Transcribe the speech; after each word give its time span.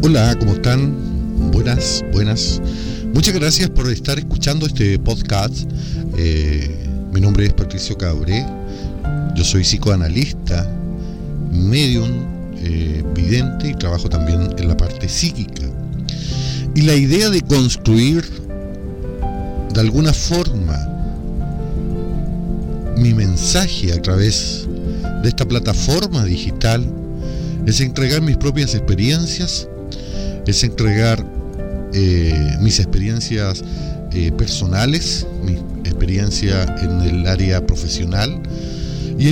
Hola, 0.00 0.36
¿cómo 0.38 0.52
están? 0.52 1.50
Buenas, 1.50 2.04
buenas. 2.12 2.62
Muchas 3.12 3.34
gracias 3.34 3.68
por 3.68 3.90
estar 3.90 4.16
escuchando 4.16 4.64
este 4.64 4.96
podcast. 4.96 5.68
Eh, 6.16 6.86
mi 7.12 7.20
nombre 7.20 7.46
es 7.46 7.52
Patricio 7.52 7.98
Cabré. 7.98 8.46
Yo 9.34 9.42
soy 9.42 9.62
psicoanalista, 9.62 10.70
medium, 11.50 12.10
eh, 12.58 13.02
vidente 13.12 13.70
y 13.70 13.74
trabajo 13.74 14.08
también 14.08 14.54
en 14.56 14.68
la 14.68 14.76
parte 14.76 15.08
psíquica. 15.08 15.64
Y 16.76 16.82
la 16.82 16.94
idea 16.94 17.28
de 17.28 17.40
construir 17.42 18.24
de 19.74 19.80
alguna 19.80 20.12
forma 20.12 20.78
mi 22.96 23.14
mensaje 23.14 23.92
a 23.92 24.00
través 24.00 24.68
de 25.22 25.28
esta 25.28 25.44
plataforma 25.46 26.24
digital 26.24 26.86
es 27.66 27.80
entregar 27.80 28.22
mis 28.22 28.36
propias 28.36 28.76
experiencias, 28.76 29.68
es 30.48 30.64
entregar 30.64 31.24
eh, 31.92 32.56
mis 32.60 32.80
experiencias 32.80 33.62
eh, 34.12 34.32
personales, 34.32 35.26
mi 35.44 35.52
experiencia 35.84 36.64
en 36.82 37.02
el 37.02 37.26
área 37.26 37.66
profesional 37.66 38.40
y, 39.18 39.28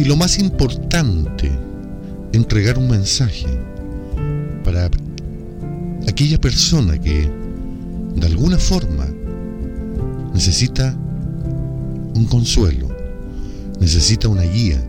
y 0.00 0.04
lo 0.04 0.14
más 0.14 0.38
importante, 0.38 1.50
entregar 2.32 2.78
un 2.78 2.88
mensaje 2.88 3.46
para 4.62 4.88
aquella 6.08 6.40
persona 6.40 6.96
que 6.98 7.28
de 8.14 8.26
alguna 8.26 8.58
forma 8.58 9.08
necesita 10.32 10.96
un 12.14 12.26
consuelo, 12.26 12.86
necesita 13.80 14.28
una 14.28 14.42
guía. 14.42 14.80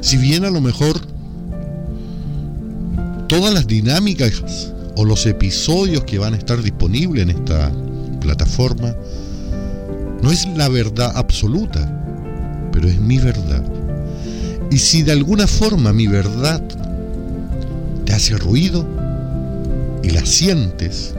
Si 0.00 0.16
bien 0.16 0.46
a 0.46 0.50
lo 0.50 0.62
mejor 0.62 0.98
todas 3.28 3.52
las 3.52 3.66
dinámicas 3.66 4.72
o 4.96 5.04
los 5.04 5.26
episodios 5.26 6.04
que 6.04 6.18
van 6.18 6.34
a 6.34 6.36
estar 6.36 6.62
disponibles 6.62 7.22
en 7.22 7.30
esta 7.30 7.70
plataforma 8.20 8.94
no 10.22 10.32
es 10.32 10.48
la 10.56 10.68
verdad 10.68 11.12
absoluta, 11.14 11.88
pero 12.72 12.88
es 12.88 12.98
mi 12.98 13.18
verdad. 13.18 13.62
Y 14.70 14.78
si 14.78 15.02
de 15.02 15.12
alguna 15.12 15.46
forma 15.46 15.92
mi 15.92 16.06
verdad 16.06 16.62
te 18.04 18.12
hace 18.12 18.36
ruido 18.36 18.86
y 20.02 20.10
la 20.10 20.24
sientes, 20.24 21.14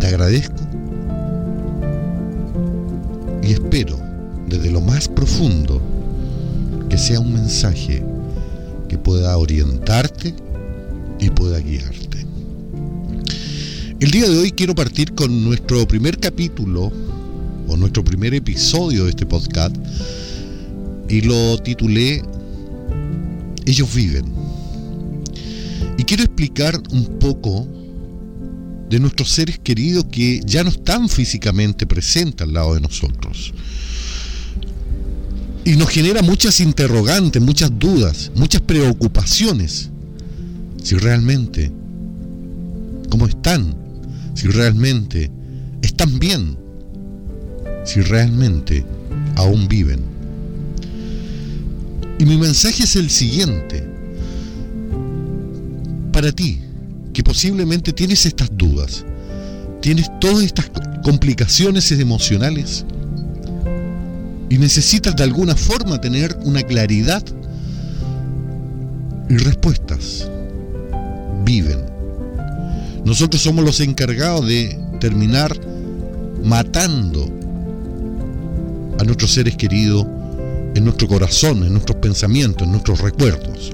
te 0.00 0.06
agradezco 0.06 0.62
y 3.42 3.52
espero 3.52 3.98
desde 4.48 4.70
lo 4.70 4.80
más 4.80 5.08
profundo 5.08 5.80
que 6.88 6.98
sea 6.98 7.20
un 7.20 7.32
mensaje 7.32 8.04
que 8.88 8.96
pueda 8.96 9.36
orientarte 9.36 10.45
y 11.20 11.30
pueda 11.30 11.58
guiarte. 11.60 12.26
El 13.98 14.10
día 14.10 14.28
de 14.28 14.36
hoy 14.36 14.52
quiero 14.52 14.74
partir 14.74 15.14
con 15.14 15.44
nuestro 15.44 15.88
primer 15.88 16.18
capítulo 16.18 16.92
o 17.66 17.76
nuestro 17.76 18.04
primer 18.04 18.34
episodio 18.34 19.04
de 19.04 19.10
este 19.10 19.24
podcast 19.24 19.74
y 21.08 21.22
lo 21.22 21.58
titulé 21.58 22.22
Ellos 23.64 23.94
viven. 23.94 24.26
Y 25.98 26.04
quiero 26.04 26.24
explicar 26.24 26.80
un 26.90 27.18
poco 27.18 27.66
de 28.90 29.00
nuestros 29.00 29.30
seres 29.30 29.58
queridos 29.58 30.04
que 30.10 30.40
ya 30.44 30.62
no 30.62 30.70
están 30.70 31.08
físicamente 31.08 31.86
presentes 31.86 32.46
al 32.46 32.52
lado 32.52 32.74
de 32.74 32.80
nosotros. 32.80 33.54
Y 35.64 35.72
nos 35.72 35.88
genera 35.88 36.22
muchas 36.22 36.60
interrogantes, 36.60 37.42
muchas 37.42 37.76
dudas, 37.76 38.30
muchas 38.36 38.60
preocupaciones. 38.60 39.90
Si 40.86 40.94
realmente, 40.94 41.72
¿cómo 43.10 43.26
están? 43.26 43.74
Si 44.34 44.46
realmente 44.46 45.28
están 45.82 46.16
bien. 46.20 46.56
Si 47.84 48.02
realmente 48.02 48.86
aún 49.34 49.66
viven. 49.66 50.04
Y 52.20 52.24
mi 52.24 52.36
mensaje 52.36 52.84
es 52.84 52.94
el 52.94 53.10
siguiente. 53.10 53.84
Para 56.12 56.30
ti, 56.30 56.60
que 57.12 57.24
posiblemente 57.24 57.92
tienes 57.92 58.24
estas 58.24 58.48
dudas, 58.56 59.04
tienes 59.82 60.08
todas 60.20 60.44
estas 60.44 60.70
complicaciones 61.02 61.90
emocionales, 61.90 62.84
y 64.48 64.56
necesitas 64.56 65.16
de 65.16 65.24
alguna 65.24 65.56
forma 65.56 66.00
tener 66.00 66.38
una 66.44 66.62
claridad 66.62 67.24
y 69.28 69.36
respuestas. 69.38 70.30
Viven. 71.46 71.80
Nosotros 73.04 73.40
somos 73.40 73.64
los 73.64 73.80
encargados 73.80 74.46
de 74.46 74.78
terminar 75.00 75.56
matando 76.42 77.32
a 78.98 79.04
nuestros 79.04 79.32
seres 79.32 79.56
queridos 79.56 80.04
en 80.74 80.84
nuestro 80.84 81.06
corazón, 81.08 81.62
en 81.62 81.72
nuestros 81.72 81.98
pensamientos, 81.98 82.64
en 82.64 82.72
nuestros 82.72 83.00
recuerdos. 83.00 83.72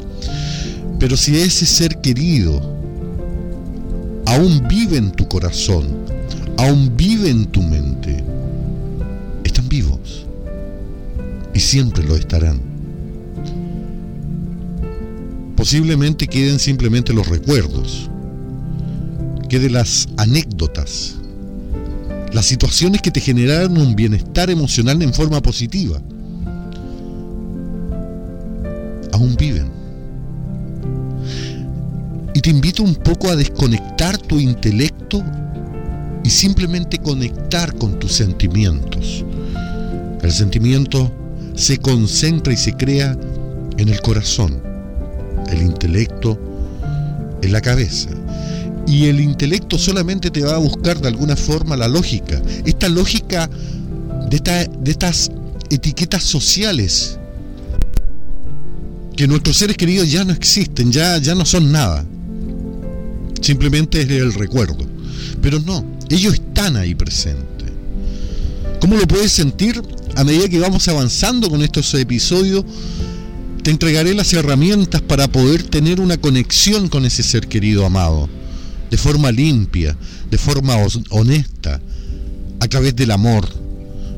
Pero 1.00 1.16
si 1.16 1.36
ese 1.36 1.66
ser 1.66 2.00
querido 2.00 2.60
aún 4.26 4.66
vive 4.68 4.98
en 4.98 5.10
tu 5.10 5.26
corazón, 5.26 5.86
aún 6.58 6.94
vive 6.96 7.30
en 7.30 7.46
tu 7.46 7.62
mente, 7.62 8.22
están 9.44 9.68
vivos 9.68 10.26
y 11.54 11.58
siempre 11.58 12.04
lo 12.04 12.16
estarán. 12.16 12.71
Posiblemente 15.62 16.26
queden 16.26 16.58
simplemente 16.58 17.12
los 17.12 17.28
recuerdos, 17.28 18.10
queden 19.48 19.74
las 19.74 20.08
anécdotas, 20.16 21.14
las 22.32 22.46
situaciones 22.46 23.00
que 23.00 23.12
te 23.12 23.20
generaron 23.20 23.78
un 23.78 23.94
bienestar 23.94 24.50
emocional 24.50 25.00
en 25.02 25.14
forma 25.14 25.40
positiva. 25.40 26.02
Aún 29.12 29.36
viven. 29.36 29.70
Y 32.34 32.40
te 32.40 32.50
invito 32.50 32.82
un 32.82 32.96
poco 32.96 33.30
a 33.30 33.36
desconectar 33.36 34.18
tu 34.18 34.40
intelecto 34.40 35.22
y 36.24 36.30
simplemente 36.30 36.98
conectar 36.98 37.72
con 37.76 38.00
tus 38.00 38.14
sentimientos. 38.14 39.24
El 40.22 40.32
sentimiento 40.32 41.12
se 41.54 41.78
concentra 41.78 42.52
y 42.52 42.56
se 42.56 42.72
crea 42.76 43.16
en 43.78 43.88
el 43.88 44.00
corazón, 44.00 44.71
el 45.52 45.62
intelecto 45.62 46.38
en 47.42 47.52
la 47.52 47.60
cabeza. 47.60 48.10
Y 48.86 49.06
el 49.06 49.20
intelecto 49.20 49.78
solamente 49.78 50.30
te 50.30 50.42
va 50.42 50.54
a 50.54 50.58
buscar 50.58 51.00
de 51.00 51.08
alguna 51.08 51.36
forma 51.36 51.76
la 51.76 51.88
lógica. 51.88 52.40
Esta 52.64 52.88
lógica 52.88 53.48
de, 54.28 54.68
estas 54.90 55.30
etiquetas 55.70 56.24
sociales 56.24 57.18
que 59.16 59.26
nuestros 59.28 59.56
seres 59.58 59.76
queridos 59.76 60.10
ya 60.10 60.24
no 60.24 60.32
existen, 60.32 60.90
ya, 60.90 61.18
ya 61.18 61.34
no 61.34 61.44
son 61.44 61.70
nada. 61.70 62.04
Simplemente 63.40 64.00
es 64.00 64.10
el 64.10 64.34
recuerdo. 64.34 64.86
Pero 65.40 65.60
no, 65.60 65.84
ellos 66.08 66.34
están 66.34 66.76
ahí 66.76 66.94
presentes. 66.94 67.68
¿Cómo 68.80 68.96
lo 68.96 69.06
puedes 69.06 69.32
sentir? 69.32 69.80
a 70.16 70.24
medida 70.24 70.48
que 70.48 70.58
vamos 70.58 70.86
avanzando 70.88 71.48
con 71.48 71.62
estos 71.62 71.92
episodios, 71.94 72.64
te 73.62 73.70
entregaré 73.70 74.14
las 74.14 74.32
herramientas 74.32 75.00
para 75.02 75.28
poder 75.28 75.62
tener 75.62 76.00
una 76.00 76.16
conexión 76.16 76.88
con 76.88 77.04
ese 77.04 77.22
ser 77.22 77.46
querido 77.46 77.86
amado, 77.86 78.28
de 78.90 78.96
forma 78.96 79.30
limpia, 79.30 79.96
de 80.30 80.38
forma 80.38 80.74
honesta, 81.10 81.80
a 82.58 82.68
través 82.68 82.96
del 82.96 83.12
amor, 83.12 83.48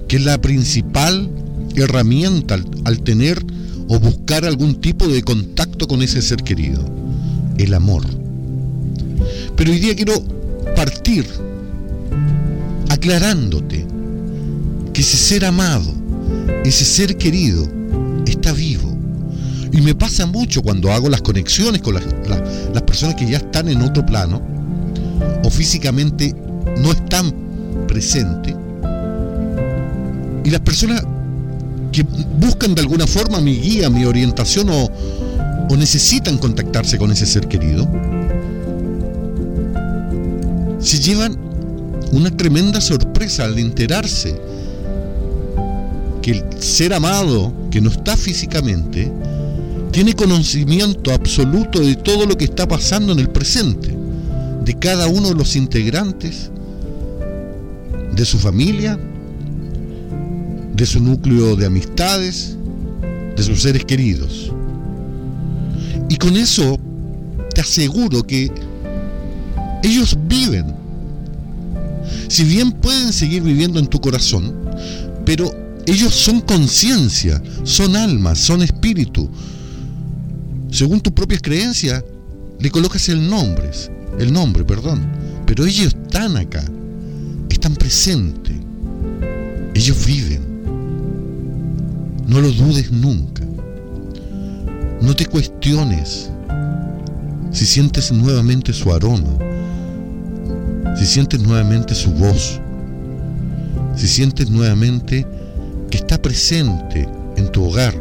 que 0.08 0.16
es 0.16 0.24
la 0.24 0.40
principal 0.40 1.30
herramienta 1.76 2.58
al, 2.84 3.02
tener 3.02 3.44
o 3.88 3.98
buscar 3.98 4.46
algún 4.46 4.80
tipo 4.80 5.08
de 5.08 5.22
contacto 5.22 5.86
con 5.86 6.02
ese 6.02 6.22
ser 6.22 6.42
querido, 6.42 6.82
el 7.58 7.74
amor. 7.74 8.04
Pero 9.56 9.72
hoy 9.72 9.78
día 9.78 9.94
quiero 9.94 10.24
partir 10.74 11.26
aclarándote 12.88 13.86
que 14.94 15.00
ese 15.02 15.16
ser 15.18 15.44
amado, 15.44 15.92
ese 16.64 16.84
ser 16.84 17.18
querido, 17.18 17.68
está 18.26 18.52
vivo. 18.52 18.93
Y 19.74 19.80
me 19.80 19.92
pasa 19.92 20.24
mucho 20.24 20.62
cuando 20.62 20.92
hago 20.92 21.08
las 21.08 21.20
conexiones 21.20 21.82
con 21.82 21.94
las, 21.94 22.04
las, 22.72 22.82
personas 22.82 23.16
que 23.16 23.28
ya 23.28 23.38
están 23.38 23.68
en 23.68 23.82
otro 23.82 24.06
plano 24.06 24.40
o 25.42 25.50
físicamente 25.50 26.32
no 26.80 26.92
están 26.92 27.34
presentes. 27.88 28.54
Y 30.44 30.50
las 30.50 30.60
personas 30.60 31.02
que 31.90 32.04
buscan 32.38 32.76
de 32.76 32.82
alguna 32.82 33.08
forma 33.08 33.40
mi 33.40 33.56
guía, 33.56 33.90
mi 33.90 34.04
orientación 34.04 34.68
o, 34.70 34.88
o 35.68 35.76
necesitan 35.76 36.38
contactarse 36.38 36.96
con 36.96 37.10
ese 37.10 37.26
ser 37.26 37.48
querido, 37.48 37.88
se 40.78 41.00
llevan 41.00 41.36
una 42.12 42.30
tremenda 42.30 42.80
sorpresa 42.80 43.42
al 43.42 43.58
enterarse 43.58 44.40
que 46.22 46.30
el 46.30 46.62
ser 46.62 46.94
amado 46.94 47.52
que 47.72 47.80
no 47.80 47.90
está 47.90 48.16
físicamente 48.16 49.10
tiene 49.94 50.14
conocimiento 50.14 51.12
absoluto 51.12 51.78
de 51.78 51.94
todo 51.94 52.26
lo 52.26 52.36
que 52.36 52.46
está 52.46 52.66
pasando 52.66 53.12
en 53.12 53.20
el 53.20 53.30
presente, 53.30 53.96
de 54.64 54.74
cada 54.74 55.06
uno 55.06 55.28
de 55.28 55.36
los 55.36 55.54
integrantes, 55.54 56.50
de 58.12 58.24
su 58.24 58.40
familia, 58.40 58.98
de 60.74 60.84
su 60.84 60.98
núcleo 60.98 61.54
de 61.54 61.66
amistades, 61.66 62.56
de 63.36 63.42
sus 63.44 63.62
seres 63.62 63.84
queridos. 63.84 64.50
Y 66.08 66.16
con 66.16 66.36
eso 66.36 66.76
te 67.54 67.60
aseguro 67.60 68.26
que 68.26 68.50
ellos 69.84 70.18
viven. 70.26 70.74
Si 72.26 72.42
bien 72.42 72.72
pueden 72.72 73.12
seguir 73.12 73.44
viviendo 73.44 73.78
en 73.78 73.86
tu 73.86 74.00
corazón, 74.00 74.56
pero 75.24 75.54
ellos 75.86 76.12
son 76.12 76.40
conciencia, 76.40 77.40
son 77.62 77.94
alma, 77.94 78.34
son 78.34 78.60
espíritu. 78.60 79.30
Según 80.74 81.00
tus 81.00 81.12
propias 81.12 81.40
creencias, 81.40 82.02
le 82.58 82.68
colocas 82.68 83.08
el 83.08 83.30
nombre, 83.30 83.70
el 84.18 84.32
nombre, 84.32 84.64
perdón. 84.64 85.06
Pero 85.46 85.64
ellos 85.64 85.94
están 85.94 86.36
acá, 86.36 86.64
están 87.48 87.76
presentes. 87.76 88.56
Ellos 89.72 90.04
viven. 90.04 90.42
No 92.26 92.40
lo 92.40 92.50
dudes 92.50 92.90
nunca. 92.90 93.44
No 95.00 95.14
te 95.14 95.26
cuestiones 95.26 96.28
si 97.52 97.66
sientes 97.66 98.10
nuevamente 98.10 98.72
su 98.72 98.92
aroma, 98.92 99.38
si 100.98 101.06
sientes 101.06 101.38
nuevamente 101.38 101.94
su 101.94 102.10
voz, 102.10 102.60
si 103.94 104.08
sientes 104.08 104.50
nuevamente 104.50 105.24
que 105.88 105.98
está 105.98 106.20
presente 106.20 107.08
en 107.36 107.52
tu 107.52 107.62
hogar, 107.62 107.94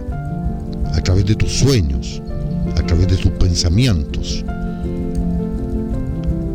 a 0.92 1.02
través 1.02 1.28
de 1.28 1.36
tus 1.36 1.52
sueños, 1.52 2.24
través 2.96 3.08
de 3.08 3.24
tus 3.24 3.32
pensamientos, 3.40 4.46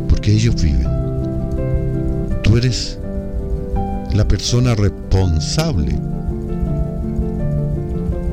porque 0.07 0.31
ellos 0.31 0.55
viven. 0.55 0.87
Tú 2.43 2.55
eres 2.55 2.97
la 4.13 4.25
persona 4.25 4.73
responsable 4.73 5.99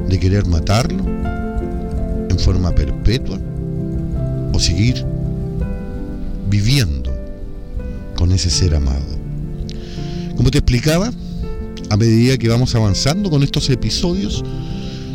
de 0.08 0.20
querer 0.20 0.46
matarlo 0.46 1.04
en 2.30 2.38
forma 2.38 2.72
perpetua 2.72 3.40
o 4.52 4.60
seguir 4.60 5.04
viviendo 6.48 7.12
con 8.16 8.30
ese 8.30 8.50
ser 8.50 8.76
amado. 8.76 9.16
Como 10.36 10.52
te 10.52 10.58
explicaba, 10.58 11.10
a 11.90 11.96
medida 11.96 12.38
que 12.38 12.48
vamos 12.48 12.72
avanzando 12.76 13.30
con 13.30 13.42
estos 13.42 13.68
episodios, 13.68 14.44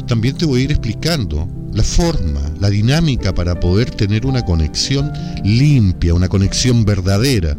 también 0.08 0.36
te 0.36 0.46
voy 0.46 0.60
a 0.60 0.64
ir 0.66 0.72
explicando 0.72 1.48
la 1.74 1.84
forma, 1.84 2.42
la 2.60 2.70
dinámica 2.70 3.34
para 3.34 3.60
poder 3.60 3.92
tener 3.92 4.26
una 4.26 4.44
conexión 4.44 5.12
limpia, 5.44 6.14
una 6.14 6.28
conexión 6.28 6.84
verdadera, 6.84 7.52
eh, 7.52 7.56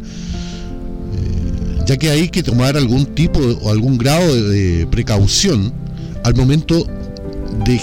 ya 1.85 1.97
que 1.97 2.09
hay 2.09 2.29
que 2.29 2.43
tomar 2.43 2.77
algún 2.77 3.05
tipo 3.07 3.39
o 3.39 3.71
algún 3.71 3.97
grado 3.97 4.49
de 4.49 4.87
precaución 4.91 5.73
al 6.23 6.35
momento 6.35 6.85
de 7.65 7.81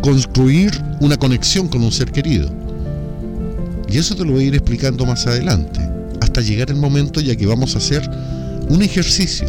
construir 0.00 0.70
una 1.00 1.16
conexión 1.16 1.68
con 1.68 1.82
un 1.82 1.90
ser 1.90 2.12
querido. 2.12 2.50
Y 3.88 3.98
eso 3.98 4.14
te 4.14 4.24
lo 4.24 4.32
voy 4.32 4.44
a 4.44 4.46
ir 4.46 4.54
explicando 4.54 5.04
más 5.04 5.26
adelante, 5.26 5.80
hasta 6.20 6.40
llegar 6.40 6.70
el 6.70 6.76
momento 6.76 7.20
ya 7.20 7.36
que 7.36 7.46
vamos 7.46 7.74
a 7.74 7.78
hacer 7.78 8.08
un 8.68 8.82
ejercicio 8.82 9.46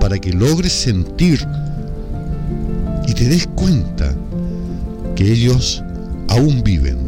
para 0.00 0.18
que 0.18 0.32
logres 0.32 0.72
sentir 0.72 1.46
y 3.06 3.14
te 3.14 3.28
des 3.28 3.46
cuenta 3.48 4.14
que 5.14 5.32
ellos 5.32 5.82
aún 6.28 6.62
viven 6.62 7.03